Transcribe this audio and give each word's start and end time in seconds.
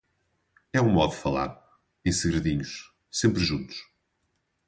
É 0.73 0.81
um 0.81 0.89
modo 0.89 1.11
de 1.13 1.19
falar. 1.21 1.63
Em 2.03 2.11
segredinhos, 2.11 2.91
sempre 3.11 3.45
juntos. 3.45 3.79